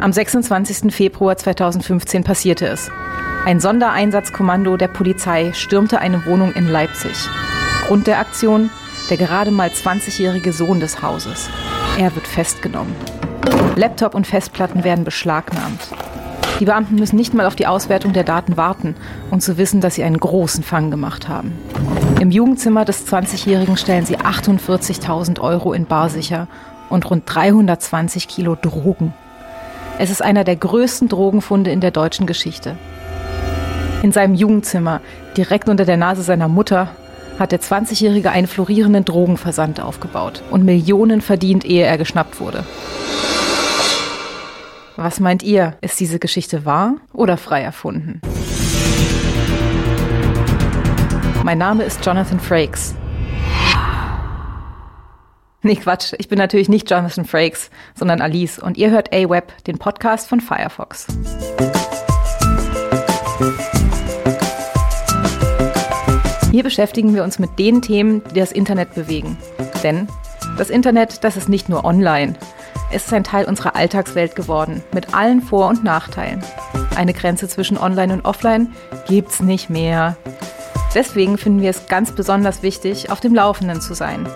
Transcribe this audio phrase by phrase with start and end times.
[0.00, 0.94] Am 26.
[0.94, 2.90] Februar 2015 passierte es.
[3.46, 7.16] Ein Sondereinsatzkommando der Polizei stürmte eine Wohnung in Leipzig.
[7.86, 8.70] Grund der Aktion?
[9.08, 11.48] Der gerade mal 20-jährige Sohn des Hauses.
[11.98, 12.94] Er wird festgenommen.
[13.76, 15.88] Laptop und Festplatten werden beschlagnahmt.
[16.60, 18.96] Die Beamten müssen nicht mal auf die Auswertung der Daten warten,
[19.30, 21.52] um zu wissen, dass sie einen großen Fang gemacht haben.
[22.20, 26.48] Im Jugendzimmer des 20-Jährigen stellen sie 48.000 Euro in Bar sicher
[26.90, 29.14] und rund 320 Kilo Drogen.
[29.98, 32.76] Es ist einer der größten Drogenfunde in der deutschen Geschichte.
[34.02, 35.00] In seinem Jugendzimmer,
[35.38, 36.90] direkt unter der Nase seiner Mutter,
[37.38, 42.64] hat der 20-Jährige einen florierenden Drogenversand aufgebaut und Millionen verdient, ehe er geschnappt wurde.
[44.96, 45.76] Was meint ihr?
[45.80, 48.20] Ist diese Geschichte wahr oder frei erfunden?
[51.42, 52.94] Mein Name ist Jonathan Frakes.
[55.66, 56.12] Nee, Quatsch.
[56.18, 60.40] Ich bin natürlich nicht Jonathan Frakes, sondern Alice und ihr hört A-Web, den Podcast von
[60.40, 61.08] Firefox.
[66.52, 69.36] Hier beschäftigen wir uns mit den Themen, die das Internet bewegen.
[69.82, 70.06] Denn
[70.56, 72.34] das Internet, das ist nicht nur online.
[72.92, 76.44] Es ist ein Teil unserer Alltagswelt geworden, mit allen Vor- und Nachteilen.
[76.94, 78.72] Eine Grenze zwischen Online und Offline
[79.08, 80.16] gibt's nicht mehr.
[80.94, 84.26] Deswegen finden wir es ganz besonders wichtig, auf dem Laufenden zu sein.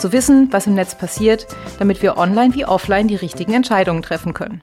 [0.00, 1.46] Zu wissen, was im Netz passiert,
[1.78, 4.62] damit wir online wie offline die richtigen Entscheidungen treffen können.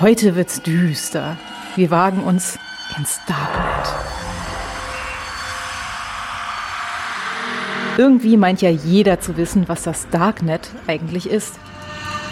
[0.00, 1.38] Heute wird's düster.
[1.74, 2.58] Wir wagen uns
[2.98, 3.94] ins Darknet.
[7.98, 11.58] Irgendwie meint ja jeder zu wissen, was das Darknet eigentlich ist.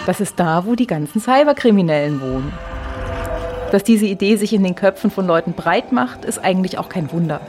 [0.05, 2.53] Das ist da, wo die ganzen Cyberkriminellen wohnen.
[3.71, 7.11] Dass diese Idee sich in den Köpfen von Leuten breit macht, ist eigentlich auch kein
[7.11, 7.41] Wunder.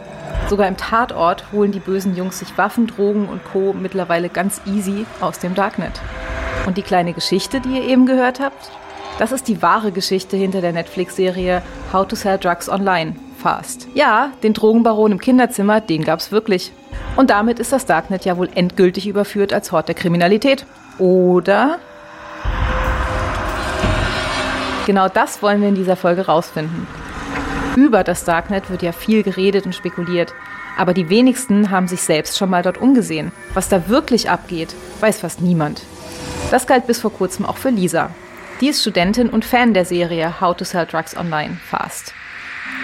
[0.49, 3.73] Sogar im Tatort holen die bösen Jungs sich Waffen, Drogen und Co.
[3.73, 6.01] mittlerweile ganz easy aus dem Darknet.
[6.67, 8.71] Und die kleine Geschichte, die ihr eben gehört habt,
[9.19, 13.89] das ist die wahre Geschichte hinter der Netflix-Serie How to Sell Drugs Online Fast.
[13.95, 16.73] Ja, den Drogenbaron im Kinderzimmer, den gab's wirklich.
[17.17, 20.67] Und damit ist das Darknet ja wohl endgültig überführt als Hort der Kriminalität.
[20.99, 21.79] Oder?
[24.97, 26.87] Genau das wollen wir in dieser Folge rausfinden.
[27.77, 30.33] Über das Darknet wird ja viel geredet und spekuliert.
[30.79, 33.33] Aber die wenigsten haben sich selbst schon mal dort umgesehen.
[33.53, 35.83] Was da wirklich abgeht, weiß fast niemand.
[36.51, 38.11] Das galt bis vor kurzem auch für Lisa.
[38.61, 42.15] Die ist Studentin und Fan der Serie How to Sell Drugs Online Fast.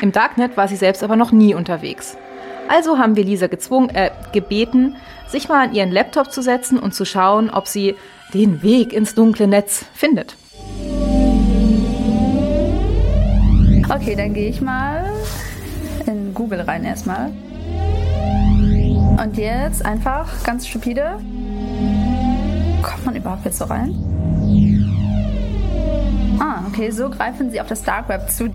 [0.00, 2.16] Im Darknet war sie selbst aber noch nie unterwegs.
[2.68, 4.96] Also haben wir Lisa gezwungen, äh, gebeten,
[5.28, 7.96] sich mal an ihren Laptop zu setzen und zu schauen, ob sie
[8.34, 10.36] den Weg ins dunkle Netz findet.
[14.02, 15.12] Okay, dann gehe ich mal
[16.06, 17.30] in Google rein erstmal.
[19.16, 21.20] Und jetzt einfach ganz stupide.
[22.82, 23.94] Kommt man überhaupt jetzt so rein?
[26.40, 28.52] Ah, okay, so greifen sie auf das Dark Web zu.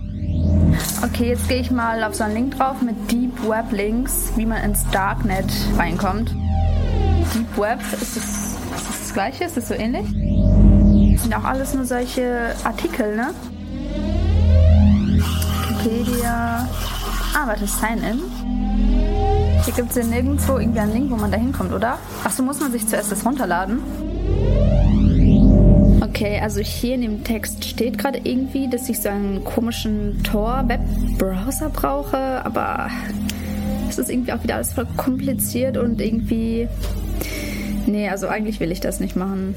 [1.01, 4.45] Okay, jetzt gehe ich mal auf so einen Link drauf mit Deep Web Links, wie
[4.45, 6.35] man ins Darknet reinkommt.
[7.33, 8.57] Deep Web, ist das, ist
[8.89, 9.45] das, gleiche?
[9.45, 10.07] Ist das so ähnlich?
[11.13, 13.29] Das sind auch alles nur solche Artikel, ne?
[15.77, 16.67] Wikipedia.
[17.33, 18.21] Ah, warte, Sign In.
[19.63, 21.97] Hier gibt es ja nirgendwo irgendwie einen Link, wo man da hinkommt, oder?
[22.23, 23.79] Achso, muss man sich zuerst das runterladen?
[26.01, 31.69] Okay, also hier in dem Text steht gerade irgendwie, dass ich so einen komischen Tor-Web-Browser
[31.69, 32.89] brauche, aber
[33.89, 36.67] es ist irgendwie auch wieder alles voll kompliziert und irgendwie.
[37.85, 39.55] Nee, also eigentlich will ich das nicht machen.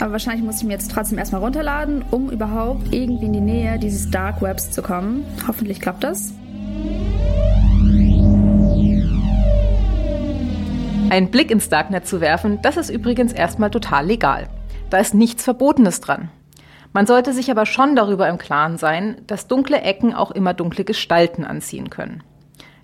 [0.00, 3.78] Aber wahrscheinlich muss ich mir jetzt trotzdem erstmal runterladen, um überhaupt irgendwie in die Nähe
[3.78, 5.24] dieses Dark Webs zu kommen.
[5.46, 6.32] Hoffentlich klappt das.
[11.08, 14.48] Einen Blick ins Darknet zu werfen, das ist übrigens erstmal total legal.
[14.90, 16.30] Da ist nichts Verbotenes dran.
[16.92, 20.84] Man sollte sich aber schon darüber im Klaren sein, dass dunkle Ecken auch immer dunkle
[20.84, 22.22] Gestalten anziehen können.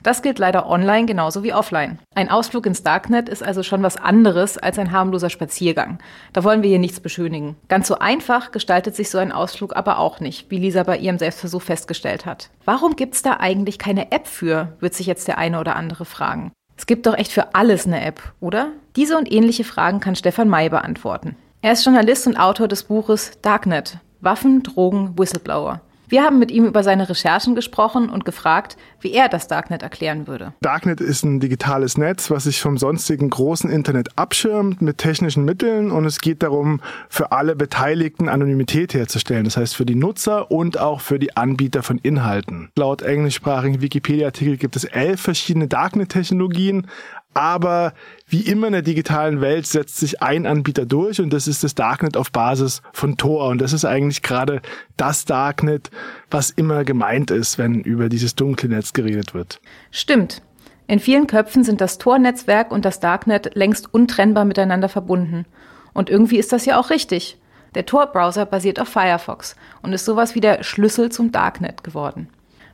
[0.02, 1.98] Das gilt leider online genauso wie offline.
[2.14, 5.98] Ein Ausflug ins Darknet ist also schon was anderes als ein harmloser Spaziergang.
[6.32, 7.56] Da wollen wir hier nichts beschönigen.
[7.68, 11.18] Ganz so einfach gestaltet sich so ein Ausflug aber auch nicht, wie Lisa bei ihrem
[11.18, 12.50] Selbstversuch festgestellt hat.
[12.64, 16.52] Warum gibt's da eigentlich keine App für, wird sich jetzt der eine oder andere fragen.
[16.76, 18.68] Es gibt doch echt für alles eine App, oder?
[18.96, 21.36] Diese und ähnliche Fragen kann Stefan May beantworten.
[21.60, 23.98] Er ist Journalist und Autor des Buches Darknet.
[24.20, 25.80] Waffen, Drogen, Whistleblower.
[26.12, 30.26] Wir haben mit ihm über seine Recherchen gesprochen und gefragt, wie er das Darknet erklären
[30.26, 30.52] würde.
[30.60, 35.90] Darknet ist ein digitales Netz, was sich vom sonstigen großen Internet abschirmt mit technischen Mitteln
[35.90, 39.44] und es geht darum, für alle Beteiligten Anonymität herzustellen.
[39.44, 42.68] Das heißt für die Nutzer und auch für die Anbieter von Inhalten.
[42.76, 46.88] Laut englischsprachigen Wikipedia-Artikel gibt es elf verschiedene Darknet-Technologien,
[47.34, 47.94] Aber
[48.26, 51.74] wie immer in der digitalen Welt setzt sich ein Anbieter durch und das ist das
[51.74, 53.48] Darknet auf Basis von Tor.
[53.48, 54.60] Und das ist eigentlich gerade
[54.96, 55.90] das Darknet,
[56.30, 59.60] was immer gemeint ist, wenn über dieses dunkle Netz geredet wird.
[59.90, 60.42] Stimmt.
[60.86, 65.46] In vielen Köpfen sind das Tor-Netzwerk und das Darknet längst untrennbar miteinander verbunden.
[65.94, 67.38] Und irgendwie ist das ja auch richtig.
[67.74, 72.28] Der Tor-Browser basiert auf Firefox und ist sowas wie der Schlüssel zum Darknet geworden.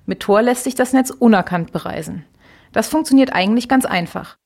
[0.06, 2.24] Mit Tor lässt sich das Netz unerkannt bereisen.
[2.78, 4.36] Das funktioniert eigentlich ganz einfach.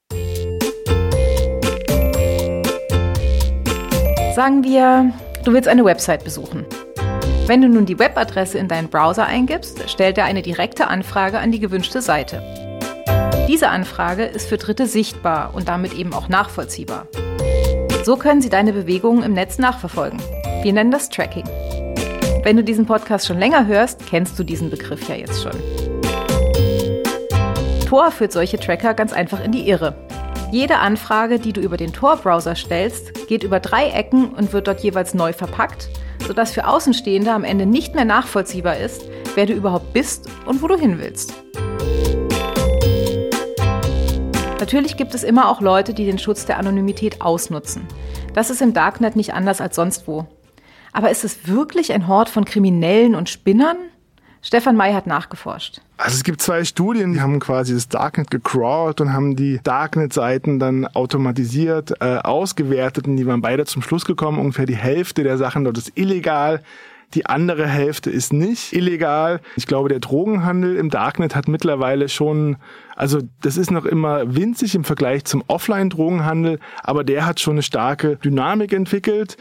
[4.34, 5.12] Sagen wir,
[5.44, 6.64] du willst eine Website besuchen.
[7.46, 11.52] Wenn du nun die Webadresse in deinen Browser eingibst, stellt er eine direkte Anfrage an
[11.52, 12.43] die gewünschte Seite.
[13.49, 17.08] Diese Anfrage ist für Dritte sichtbar und damit eben auch nachvollziehbar.
[18.02, 20.23] So können sie deine Bewegungen im Netz nachverfolgen.
[20.62, 21.44] Wir nennen das Tracking.
[22.44, 25.81] Wenn du diesen Podcast schon länger hörst, kennst du diesen Begriff ja jetzt schon.
[27.93, 29.94] Tor führt solche Tracker ganz einfach in die Irre.
[30.50, 34.81] Jede Anfrage, die du über den Tor-Browser stellst, geht über drei Ecken und wird dort
[34.81, 35.91] jeweils neu verpackt,
[36.27, 39.03] sodass für Außenstehende am Ende nicht mehr nachvollziehbar ist,
[39.35, 41.35] wer du überhaupt bist und wo du hin willst.
[44.59, 47.87] Natürlich gibt es immer auch Leute, die den Schutz der Anonymität ausnutzen.
[48.33, 50.25] Das ist im Darknet nicht anders als sonst wo.
[50.95, 53.77] Aber ist es wirklich ein Hort von Kriminellen und Spinnern?
[54.44, 55.81] Stefan May hat nachgeforscht.
[55.97, 60.59] Also es gibt zwei Studien, die haben quasi das Darknet gecrawlt und haben die Darknet-Seiten
[60.59, 65.39] dann automatisiert äh, ausgewertet und die waren beide zum Schluss gekommen, ungefähr die Hälfte der
[65.39, 66.61] Sachen dort ist illegal.
[67.15, 69.41] Die andere Hälfte ist nicht illegal.
[69.56, 72.56] Ich glaube, der Drogenhandel im Darknet hat mittlerweile schon,
[72.97, 77.62] also das ist noch immer winzig im Vergleich zum Offline-Drogenhandel, aber der hat schon eine
[77.62, 79.37] starke Dynamik entwickelt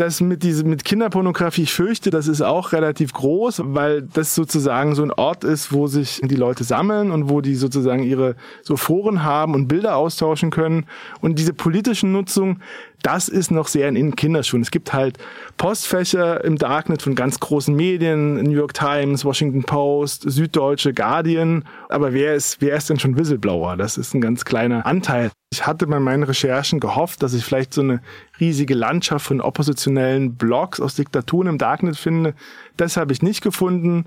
[0.00, 4.94] das mit diesem, mit Kinderpornografie, ich fürchte, das ist auch relativ groß, weil das sozusagen
[4.94, 8.76] so ein Ort ist, wo sich die Leute sammeln und wo die sozusagen ihre so
[8.76, 10.86] Foren haben und Bilder austauschen können.
[11.20, 12.60] Und diese politischen Nutzung,
[13.02, 14.62] das ist noch sehr in den Kinderschuhen.
[14.62, 15.18] Es gibt halt
[15.56, 21.64] Postfächer im Darknet von ganz großen Medien, New York Times, Washington Post, Süddeutsche, Guardian.
[21.88, 23.76] Aber wer ist, wer ist denn schon Whistleblower?
[23.76, 25.30] Das ist ein ganz kleiner Anteil.
[25.50, 28.02] Ich hatte bei meinen Recherchen gehofft, dass ich vielleicht so eine
[28.40, 32.34] riesige Landschaft von oppositionellen Blogs aus Diktaturen im Darknet finde.
[32.76, 34.06] Das habe ich nicht gefunden.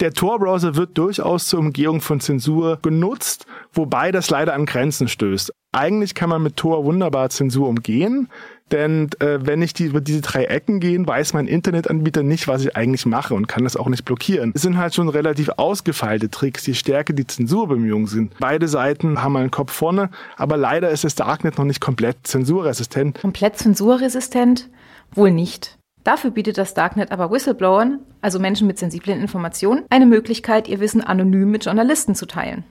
[0.00, 5.52] Der Tor-Browser wird durchaus zur Umgehung von Zensur genutzt, wobei das leider an Grenzen stößt.
[5.72, 8.28] Eigentlich kann man mit Tor wunderbar Zensur umgehen,
[8.72, 12.64] denn äh, wenn ich die, über diese drei Ecken gehe, weiß mein Internetanbieter nicht, was
[12.64, 14.52] ich eigentlich mache und kann das auch nicht blockieren.
[14.54, 18.32] Es sind halt schon relativ ausgefeilte Tricks, je stärker die Zensurbemühungen sind.
[18.38, 23.20] Beide Seiten haben einen Kopf vorne, aber leider ist das Darknet noch nicht komplett zensurresistent.
[23.20, 24.70] Komplett zensurresistent?
[25.12, 25.78] Wohl nicht.
[26.04, 31.02] Dafür bietet das Darknet aber Whistleblowern, also Menschen mit sensiblen Informationen, eine Möglichkeit, ihr Wissen
[31.02, 32.64] anonym mit Journalisten zu teilen.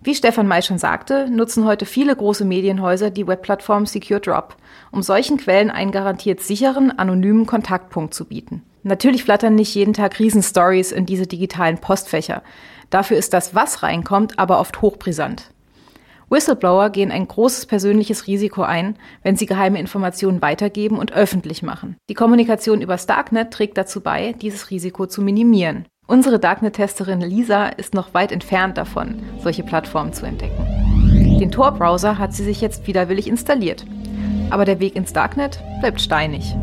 [0.00, 4.56] Wie Stefan May schon sagte, nutzen heute viele große Medienhäuser die Webplattform Secure Drop,
[4.92, 8.62] um solchen Quellen einen garantiert sicheren, anonymen Kontaktpunkt zu bieten.
[8.84, 12.42] Natürlich flattern nicht jeden Tag Riesenstories in diese digitalen Postfächer.
[12.90, 15.50] Dafür ist das, was reinkommt, aber oft hochbrisant.
[16.30, 21.96] Whistleblower gehen ein großes persönliches Risiko ein, wenn sie geheime Informationen weitergeben und öffentlich machen.
[22.08, 25.86] Die Kommunikation über Darknet trägt dazu bei, dieses Risiko zu minimieren.
[26.10, 30.66] Unsere Darknet-Testerin Lisa ist noch weit entfernt davon, solche Plattformen zu entdecken.
[31.38, 33.84] Den Tor-Browser hat sie sich jetzt widerwillig installiert.
[34.48, 36.56] Aber der Weg ins Darknet bleibt steinig.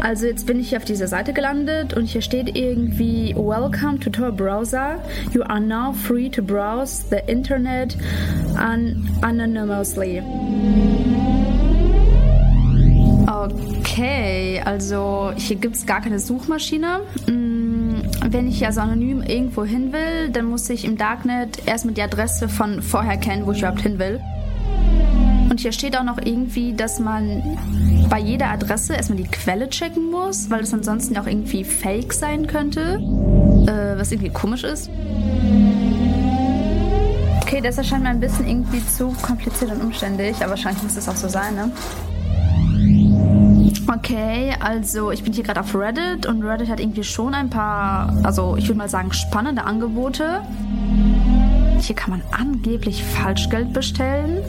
[0.00, 4.32] Also jetzt bin ich auf dieser Seite gelandet und hier steht irgendwie Welcome to Tor
[4.32, 4.98] Browser.
[5.34, 7.94] You are now free to browse the Internet
[8.56, 10.22] anonymously.
[13.28, 13.75] Okay,
[14.64, 17.00] also hier gibt es gar keine Suchmaschine.
[17.26, 22.02] Mm, wenn ich also anonym irgendwo hin will, dann muss ich im Darknet erstmal die
[22.02, 24.20] Adresse von vorher kennen, wo ich überhaupt hin will.
[25.48, 27.42] Und hier steht auch noch irgendwie, dass man
[28.10, 32.46] bei jeder Adresse erstmal die Quelle checken muss, weil es ansonsten auch irgendwie fake sein
[32.46, 33.00] könnte.
[33.66, 34.90] Äh, was irgendwie komisch ist.
[37.42, 41.08] Okay, das erscheint mir ein bisschen irgendwie zu kompliziert und umständlich, aber wahrscheinlich muss das
[41.08, 41.70] auch so sein, ne?
[43.88, 48.12] Okay, also ich bin hier gerade auf Reddit und Reddit hat irgendwie schon ein paar,
[48.24, 50.42] also ich würde mal sagen, spannende Angebote.
[51.80, 54.42] Hier kann man angeblich Falschgeld bestellen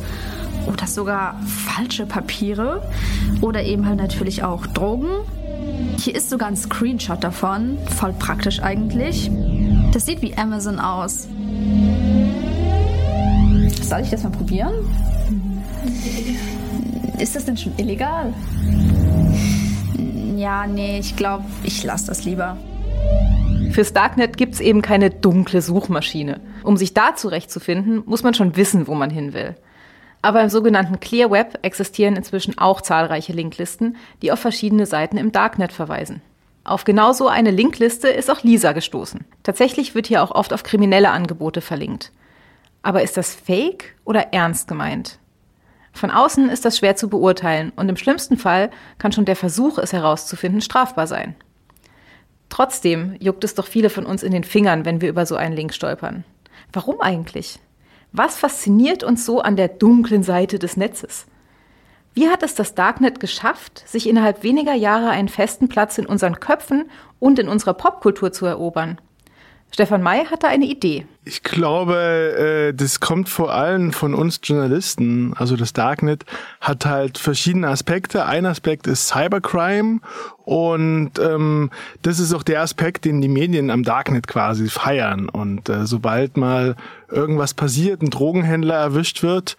[0.65, 2.81] oder sogar falsche Papiere
[3.41, 5.09] oder eben halt natürlich auch Drogen.
[5.99, 9.29] Hier ist sogar ein Screenshot davon, voll praktisch eigentlich.
[9.93, 11.27] Das sieht wie Amazon aus.
[13.83, 14.73] Soll ich das mal probieren?
[17.19, 18.33] Ist das denn schon illegal?
[20.47, 22.55] Ja, nee, ich glaube, ich lasse das lieber.
[23.73, 26.39] Fürs Darknet gibt's eben keine dunkle Suchmaschine.
[26.63, 29.57] Um sich da zurechtzufinden, muss man schon wissen, wo man hin will.
[30.21, 35.33] Aber im sogenannten Clear Web existieren inzwischen auch zahlreiche Linklisten, die auf verschiedene Seiten im
[35.33, 36.21] Darknet verweisen.
[36.63, 39.25] Auf genau so eine Linkliste ist auch Lisa gestoßen.
[39.43, 42.13] Tatsächlich wird hier auch oft auf kriminelle Angebote verlinkt.
[42.83, 45.19] Aber ist das fake oder ernst gemeint?
[45.97, 49.79] Von außen ist das schwer zu beurteilen und im schlimmsten Fall kann schon der Versuch,
[49.79, 51.33] es herauszufinden, strafbar sein.
[52.49, 55.55] Trotzdem juckt es doch viele von uns in den Fingern, wenn wir über so einen
[55.55, 56.23] Link stolpern.
[56.71, 57.57] Warum eigentlich?
[58.11, 61.25] Was fasziniert uns so an der dunklen Seite des Netzes?
[62.13, 66.39] Wie hat es das Darknet geschafft, sich innerhalb weniger Jahre einen festen Platz in unseren
[66.39, 69.01] Köpfen und in unserer Popkultur zu erobern?
[69.71, 71.05] Stefan May hatte eine Idee.
[71.23, 75.33] Ich glaube, äh, das kommt vor allem von uns Journalisten.
[75.35, 76.25] Also das Darknet
[76.61, 78.25] hat halt verschiedene Aspekte.
[78.25, 79.99] Ein Aspekt ist Cybercrime
[80.45, 81.69] und ähm,
[82.01, 85.29] das ist auch der Aspekt, den die Medien am Darknet quasi feiern.
[85.29, 86.75] Und äh, sobald mal
[87.09, 89.57] irgendwas passiert, ein Drogenhändler erwischt wird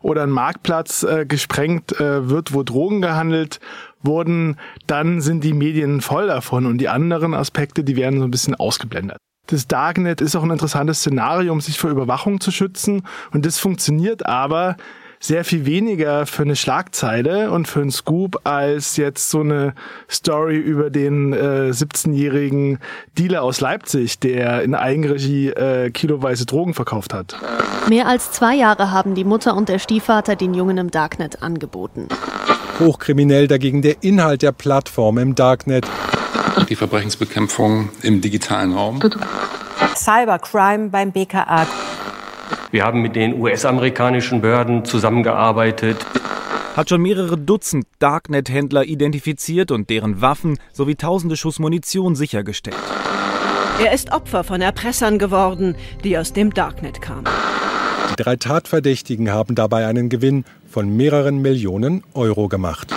[0.00, 3.58] oder ein Marktplatz äh, gesprengt äh, wird, wo Drogen gehandelt
[4.02, 8.30] wurden, dann sind die Medien voll davon und die anderen Aspekte, die werden so ein
[8.30, 9.18] bisschen ausgeblendet.
[9.46, 13.02] Das Darknet ist auch ein interessantes Szenario, um sich vor Überwachung zu schützen.
[13.32, 14.76] Und das funktioniert aber
[15.20, 19.74] sehr viel weniger für eine Schlagzeile und für einen Scoop als jetzt so eine
[20.10, 22.78] Story über den äh, 17-jährigen
[23.18, 27.36] Dealer aus Leipzig, der in Eigenregie äh, kiloweise Drogen verkauft hat.
[27.88, 32.08] Mehr als zwei Jahre haben die Mutter und der Stiefvater den Jungen im Darknet angeboten.
[32.78, 35.86] Hochkriminell dagegen der Inhalt der Plattform im Darknet
[36.68, 39.00] die Verbrechensbekämpfung im digitalen Raum.
[39.94, 41.66] Cybercrime beim BKA.
[42.70, 46.04] Wir haben mit den US-amerikanischen Behörden zusammengearbeitet.
[46.76, 52.76] Hat schon mehrere Dutzend Darknet-Händler identifiziert und deren Waffen sowie tausende Schuss Munition sichergestellt.
[53.82, 57.24] Er ist Opfer von Erpressern geworden, die aus dem Darknet kamen.
[58.10, 60.44] Die drei Tatverdächtigen haben dabei einen Gewinn
[60.76, 62.92] von mehreren Millionen Euro gemacht.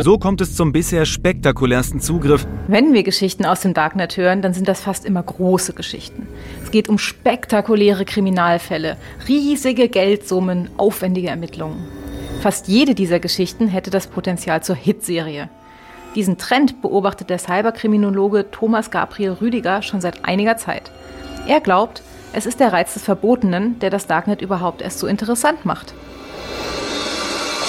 [0.00, 2.46] So kommt es zum bisher spektakulärsten Zugriff.
[2.68, 6.26] Wenn wir Geschichten aus dem Darknet hören, dann sind das fast immer große Geschichten.
[6.64, 8.96] Es geht um spektakuläre Kriminalfälle,
[9.28, 11.84] riesige Geldsummen, aufwendige Ermittlungen.
[12.40, 15.50] Fast jede dieser Geschichten hätte das Potenzial zur Hitserie.
[16.14, 20.90] Diesen Trend beobachtet der Cyberkriminologe Thomas Gabriel Rüdiger schon seit einiger Zeit.
[21.46, 22.02] Er glaubt,
[22.32, 25.92] es ist der Reiz des Verbotenen, der das Darknet überhaupt erst so interessant macht.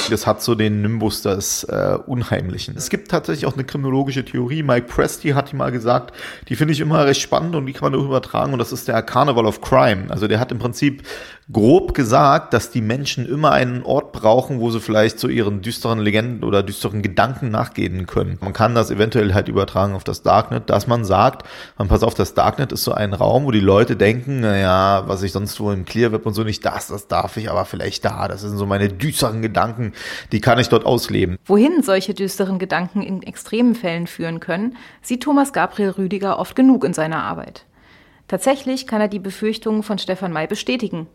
[0.10, 2.76] Das hat so den Nimbus des äh, Unheimlichen.
[2.78, 4.64] Es gibt tatsächlich auch eine kriminologische Theorie.
[4.64, 6.14] Mike Presti hat die mal gesagt.
[6.50, 8.54] Die finde ich immer recht spannend und die kann man auch übertragen.
[8.54, 10.06] Und das ist der Carnival of Crime.
[10.10, 11.04] Also der hat im Prinzip
[11.52, 16.00] grob gesagt, dass die Menschen immer einen Ort brauchen, wo sie vielleicht zu ihren düsteren
[16.00, 18.38] Legenden oder düsteren Gedanken nachgehen können.
[18.42, 21.46] Man kann das eventuell halt übertragen auf das Darknet, dass man sagt,
[21.78, 25.22] man pass auf, das Darknet ist so ein Raum, wo die Leute denken, naja, was
[25.24, 28.28] ich sonst wo im Clearweb und so nicht das, das darf ich aber vielleicht da.
[28.28, 29.94] Das sind so meine düsteren Gedanken,
[30.32, 31.38] die kann ich dort ausleben.
[31.46, 36.84] Wohin solche düsteren Gedanken in extremen Fällen führen können, sieht Thomas Gabriel Rüdiger oft genug
[36.84, 37.66] in seiner Arbeit.
[38.28, 41.08] Tatsächlich kann er die Befürchtungen von Stefan May bestätigen.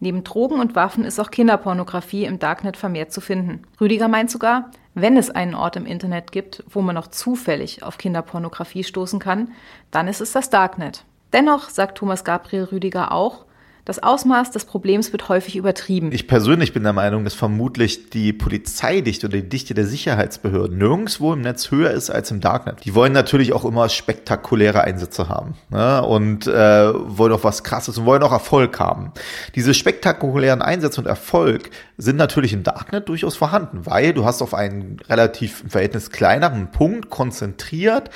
[0.00, 3.62] Neben Drogen und Waffen ist auch Kinderpornografie im Darknet vermehrt zu finden.
[3.80, 7.98] Rüdiger meint sogar, wenn es einen Ort im Internet gibt, wo man noch zufällig auf
[7.98, 9.52] Kinderpornografie stoßen kann,
[9.90, 11.04] dann ist es das Darknet.
[11.32, 13.44] Dennoch sagt Thomas Gabriel Rüdiger auch,
[13.84, 16.10] das Ausmaß des Problems wird häufig übertrieben.
[16.12, 21.32] Ich persönlich bin der Meinung, dass vermutlich die Polizeidichte oder die Dichte der Sicherheitsbehörden nirgendwo
[21.32, 22.84] im Netz höher ist als im Darknet.
[22.84, 26.02] Die wollen natürlich auch immer spektakuläre Einsätze haben ne?
[26.02, 29.12] und äh, wollen auch was Krasses und wollen auch Erfolg haben.
[29.54, 34.54] Diese spektakulären Einsätze und Erfolg sind natürlich im Darknet durchaus vorhanden, weil du hast auf
[34.54, 38.10] einen relativ im Verhältnis kleineren Punkt konzentriert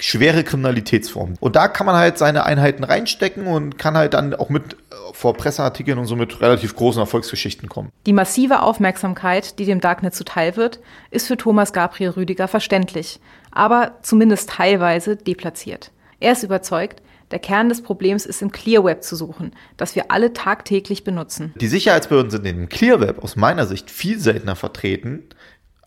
[0.00, 1.36] schwere Kriminalitätsformen.
[1.40, 4.76] Und da kann man halt seine Einheiten reinstecken und kann halt dann auch mit äh,
[5.12, 7.90] vor Presseartikeln und so mit relativ großen Erfolgsgeschichten kommen.
[8.06, 13.20] Die massive Aufmerksamkeit, die dem Darknet zuteil wird, ist für Thomas Gabriel Rüdiger verständlich,
[13.52, 15.92] aber zumindest teilweise deplatziert.
[16.20, 20.32] Er ist überzeugt, der Kern des Problems ist im Clearweb zu suchen, das wir alle
[20.32, 21.54] tagtäglich benutzen.
[21.56, 25.24] Die Sicherheitsbehörden sind in dem Clearweb aus meiner Sicht viel seltener vertreten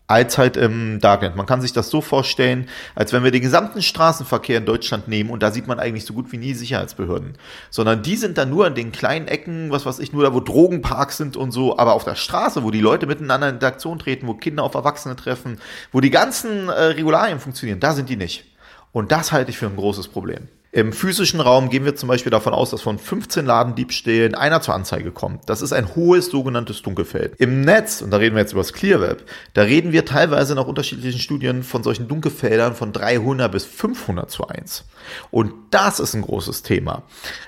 [0.08, 1.36] als halt im Darknet.
[1.36, 5.28] Man kann sich das so vorstellen, als wenn wir den gesamten Straßenverkehr in Deutschland nehmen
[5.28, 7.34] und da sieht man eigentlich so gut wie nie Sicherheitsbehörden,
[7.70, 10.40] sondern die sind dann nur an den kleinen Ecken, was weiß ich, nur da, wo
[10.40, 14.26] Drogenparks sind und so, aber auf der Straße, wo die Leute miteinander in Interaktion treten,
[14.26, 15.60] wo Kinder auf Erwachsene treffen,
[15.92, 18.46] wo die ganzen äh, Regularien funktionieren, da sind die nicht.
[18.92, 20.48] Und das halte ich für ein großes Problem.
[20.78, 24.74] Im physischen Raum gehen wir zum Beispiel davon aus, dass von 15 Ladendiebstählen einer zur
[24.74, 25.50] Anzeige kommt.
[25.50, 27.34] Das ist ein hohes sogenanntes Dunkelfeld.
[27.38, 30.54] Im Netz, und da reden wir jetzt über das Clear Web, da reden wir teilweise
[30.54, 34.84] nach unterschiedlichen Studien von solchen Dunkelfeldern von 300 bis 500 zu 1.
[35.32, 37.02] Und das ist ein großes Thema.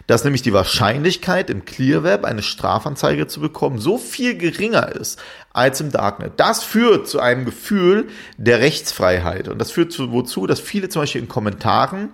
[0.08, 5.20] Dass nämlich die Wahrscheinlichkeit im Clear Web eine Strafanzeige zu bekommen so viel geringer ist
[5.52, 6.34] als im Darknet.
[6.36, 9.48] Das führt zu einem Gefühl der Rechtsfreiheit.
[9.48, 12.10] Und das führt zu, wozu, dass viele zum Beispiel in Kommentaren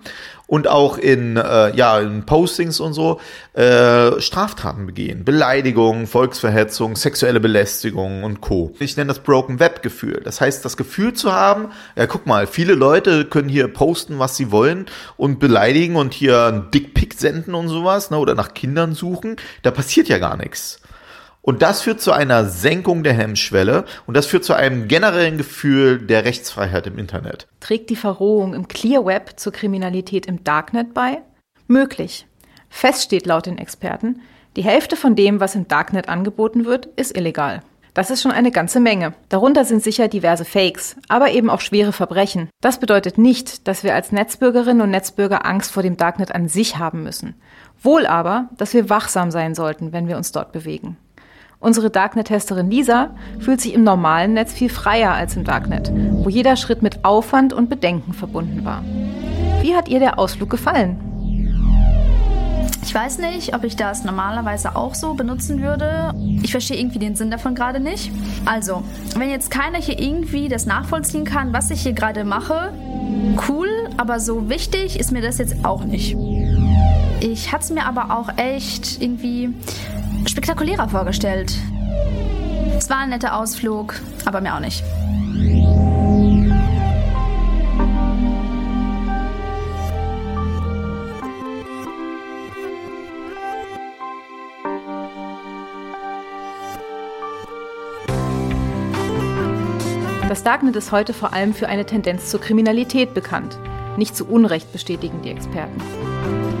[0.47, 3.19] und auch in, äh, ja, in Postings und so
[3.53, 5.23] äh, Straftaten begehen.
[5.23, 8.73] Beleidigung, Volksverhetzung, sexuelle Belästigung und Co.
[8.79, 10.21] Ich nenne das Broken Web Gefühl.
[10.23, 14.35] Das heißt, das Gefühl zu haben, ja guck mal, viele Leute können hier posten, was
[14.35, 18.95] sie wollen und beleidigen und hier einen Dickpick senden und sowas, ne, oder nach Kindern
[18.95, 19.35] suchen.
[19.61, 20.79] Da passiert ja gar nichts.
[21.47, 25.97] Und das führt zu einer Senkung der Hemmschwelle und das führt zu einem generellen Gefühl
[25.97, 27.47] der Rechtsfreiheit im Internet.
[27.61, 31.19] Trägt die Verrohung im Clear Web zur Kriminalität im Darknet bei?
[31.67, 32.27] Möglich.
[32.67, 34.19] Fest steht laut den Experten,
[34.57, 37.61] die Hälfte von dem, was im Darknet angeboten wird, ist illegal.
[37.93, 39.13] Das ist schon eine ganze Menge.
[39.29, 42.49] Darunter sind sicher diverse Fakes, aber eben auch schwere Verbrechen.
[42.59, 46.77] Das bedeutet nicht, dass wir als Netzbürgerinnen und Netzbürger Angst vor dem Darknet an sich
[46.77, 47.35] haben müssen.
[47.81, 50.97] Wohl aber, dass wir wachsam sein sollten, wenn wir uns dort bewegen.
[51.59, 53.09] Unsere Darknet-Testerin Lisa
[53.39, 55.91] fühlt sich im normalen Netz viel freier als im Darknet,
[56.23, 58.83] wo jeder Schritt mit Aufwand und Bedenken verbunden war.
[59.61, 60.99] Wie hat ihr der Ausflug gefallen?
[62.83, 66.13] Ich weiß nicht, ob ich das normalerweise auch so benutzen würde.
[66.43, 68.11] Ich verstehe irgendwie den Sinn davon gerade nicht.
[68.45, 68.83] Also,
[69.17, 72.71] wenn jetzt keiner hier irgendwie das nachvollziehen kann, was ich hier gerade mache,
[73.49, 76.15] cool, aber so wichtig ist mir das jetzt auch nicht.
[77.19, 79.53] Ich hatte es mir aber auch echt irgendwie
[80.25, 81.55] spektakulärer vorgestellt.
[82.77, 83.95] Es war ein netter Ausflug,
[84.25, 84.83] aber mir auch nicht.
[100.29, 103.57] Das Darknet ist heute vor allem für eine Tendenz zur Kriminalität bekannt.
[103.95, 105.81] Nicht zu Unrecht bestätigen die Experten.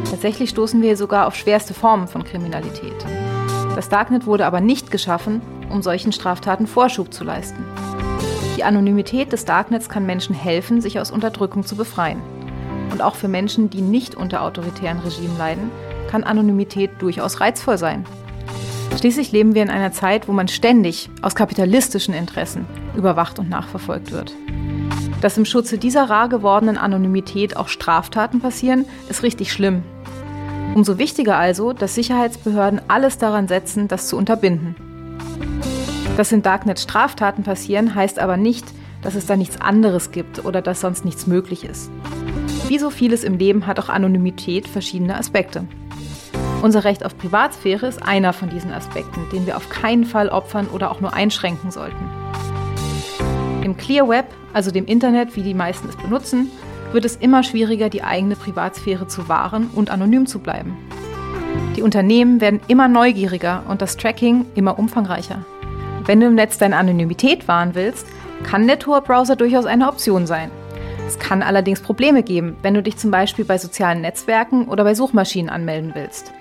[0.09, 3.05] Tatsächlich stoßen wir sogar auf schwerste Formen von Kriminalität.
[3.77, 7.63] Das Darknet wurde aber nicht geschaffen, um solchen Straftaten Vorschub zu leisten.
[8.57, 12.19] Die Anonymität des Darknets kann Menschen helfen, sich aus Unterdrückung zu befreien.
[12.91, 15.69] Und auch für Menschen, die nicht unter autoritären Regimen leiden,
[16.09, 18.03] kann Anonymität durchaus reizvoll sein.
[18.97, 24.11] Schließlich leben wir in einer Zeit, wo man ständig aus kapitalistischen Interessen überwacht und nachverfolgt
[24.11, 24.33] wird.
[25.21, 29.83] Dass im Schutze dieser rar gewordenen Anonymität auch Straftaten passieren, ist richtig schlimm
[30.77, 34.75] Umso wichtiger also, dass Sicherheitsbehörden alles daran setzen, das zu unterbinden.
[36.17, 38.63] Dass in Darknet Straftaten passieren, heißt aber nicht,
[39.01, 41.89] dass es da nichts anderes gibt oder dass sonst nichts möglich ist.
[42.67, 45.65] Wie so vieles im Leben hat auch Anonymität verschiedene Aspekte.
[46.61, 50.67] Unser Recht auf Privatsphäre ist einer von diesen Aspekten, den wir auf keinen Fall opfern
[50.67, 52.07] oder auch nur einschränken sollten.
[53.63, 56.51] Im Clear Web, also dem Internet, wie die meisten es benutzen,
[56.91, 60.77] wird es immer schwieriger, die eigene Privatsphäre zu wahren und anonym zu bleiben.
[61.75, 65.45] Die Unternehmen werden immer neugieriger und das Tracking immer umfangreicher.
[66.05, 68.07] Wenn du im Netz deine Anonymität wahren willst,
[68.43, 70.49] kann der Tor-Browser durchaus eine Option sein.
[71.07, 74.95] Es kann allerdings Probleme geben, wenn du dich zum Beispiel bei sozialen Netzwerken oder bei
[74.95, 76.31] Suchmaschinen anmelden willst.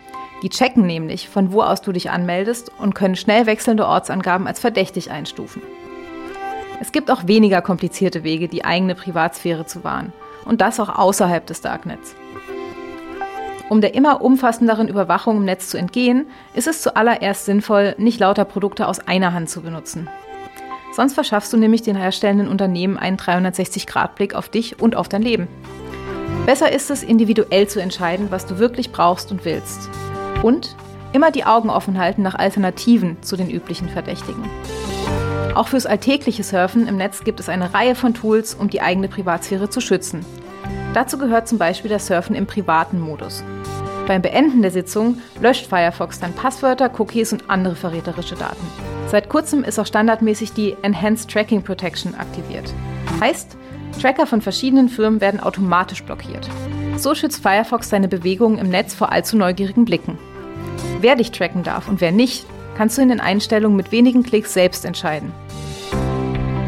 [0.42, 4.60] Die checken nämlich, von wo aus du dich anmeldest und können schnell wechselnde Ortsangaben als
[4.60, 5.62] verdächtig einstufen.
[6.80, 10.12] Es gibt auch weniger komplizierte Wege, die eigene Privatsphäre zu wahren
[10.46, 12.14] und das auch außerhalb des Darknets.
[13.68, 18.44] Um der immer umfassenderen Überwachung im Netz zu entgehen, ist es zuallererst sinnvoll, nicht lauter
[18.44, 20.08] Produkte aus einer Hand zu benutzen.
[20.92, 25.48] Sonst verschaffst du nämlich den herstellenden Unternehmen einen 360-Grad-Blick auf dich und auf dein Leben.
[26.46, 29.90] Besser ist es, individuell zu entscheiden, was du wirklich brauchst und willst.
[30.42, 30.76] Und
[31.12, 34.44] immer die Augen offen halten nach Alternativen zu den üblichen Verdächtigen.
[35.54, 39.08] Auch fürs alltägliche Surfen im Netz gibt es eine Reihe von Tools, um die eigene
[39.08, 40.24] Privatsphäre zu schützen.
[40.94, 43.44] Dazu gehört zum Beispiel das Surfen im privaten Modus.
[44.06, 48.64] Beim Beenden der Sitzung löscht Firefox dann Passwörter, Cookies und andere verräterische Daten.
[49.08, 52.72] Seit kurzem ist auch standardmäßig die Enhanced Tracking Protection aktiviert.
[53.20, 53.56] Heißt,
[54.00, 56.48] Tracker von verschiedenen Firmen werden automatisch blockiert.
[56.96, 60.18] So schützt Firefox seine Bewegungen im Netz vor allzu neugierigen Blicken.
[61.00, 62.46] Wer dich tracken darf und wer nicht,
[62.76, 65.32] kannst du in den Einstellungen mit wenigen Klicks selbst entscheiden.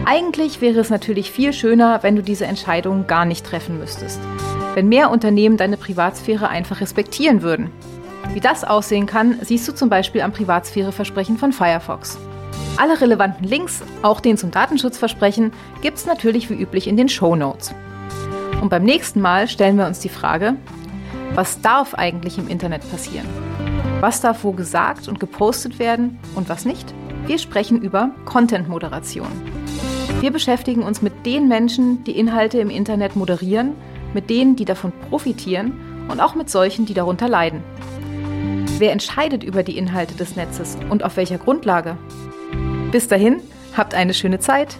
[0.07, 4.19] Eigentlich wäre es natürlich viel schöner, wenn du diese Entscheidung gar nicht treffen müsstest.
[4.75, 7.71] Wenn mehr Unternehmen deine Privatsphäre einfach respektieren würden.
[8.33, 12.19] Wie das aussehen kann, siehst du zum Beispiel am Privatsphäreversprechen von Firefox.
[12.79, 17.37] Alle relevanten Links, auch den zum Datenschutzversprechen, gibt es natürlich wie üblich in den Show
[17.37, 17.75] Notes.
[18.63, 20.55] Und beim nächsten Mal stellen wir uns die Frage,
[21.35, 23.27] Was darf eigentlich im Internet passieren?
[24.01, 26.95] Was darf wo gesagt und gepostet werden und was nicht?
[27.27, 29.27] Wir sprechen über Content-Moderation.
[30.21, 33.75] Wir beschäftigen uns mit den Menschen, die Inhalte im Internet moderieren,
[34.15, 37.65] mit denen, die davon profitieren und auch mit solchen, die darunter leiden.
[38.79, 41.97] Wer entscheidet über die Inhalte des Netzes und auf welcher Grundlage?
[42.93, 43.41] Bis dahin,
[43.77, 44.79] habt eine schöne Zeit.